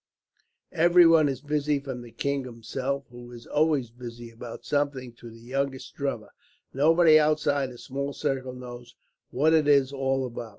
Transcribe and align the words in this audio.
Everyone 0.73 1.29
is 1.29 1.41
busy, 1.41 1.77
from 1.79 2.01
the 2.01 2.09
king 2.09 2.43
himself 2.43 3.05
who 3.11 3.31
is 3.31 3.45
always 3.45 3.91
busy 3.91 4.31
about 4.31 4.65
something 4.65 5.13
to 5.13 5.29
the 5.29 5.37
youngest 5.41 5.93
drummer. 5.93 6.31
Nobody 6.73 7.19
outside 7.19 7.69
a 7.69 7.77
small 7.77 8.11
circle 8.11 8.53
knows 8.53 8.95
what 9.29 9.53
it 9.53 9.67
is 9.67 9.93
all 9.93 10.25
about. 10.25 10.49